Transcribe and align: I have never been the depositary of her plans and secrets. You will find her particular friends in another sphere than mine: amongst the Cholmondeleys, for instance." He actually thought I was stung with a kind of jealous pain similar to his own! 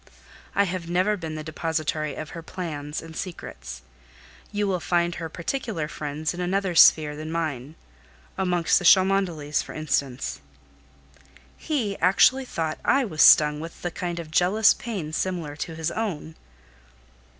I 0.55 0.63
have 0.63 0.89
never 0.89 1.15
been 1.15 1.35
the 1.35 1.43
depositary 1.43 2.15
of 2.15 2.31
her 2.31 2.41
plans 2.41 3.03
and 3.03 3.15
secrets. 3.15 3.83
You 4.51 4.65
will 4.67 4.79
find 4.79 5.13
her 5.13 5.29
particular 5.29 5.87
friends 5.87 6.33
in 6.33 6.39
another 6.41 6.73
sphere 6.73 7.15
than 7.15 7.31
mine: 7.31 7.75
amongst 8.35 8.79
the 8.79 8.83
Cholmondeleys, 8.83 9.61
for 9.61 9.73
instance." 9.75 10.41
He 11.55 11.99
actually 11.99 12.45
thought 12.45 12.79
I 12.83 13.05
was 13.05 13.21
stung 13.21 13.59
with 13.59 13.85
a 13.85 13.91
kind 13.91 14.17
of 14.19 14.31
jealous 14.31 14.73
pain 14.73 15.13
similar 15.13 15.55
to 15.57 15.75
his 15.75 15.91
own! 15.91 16.33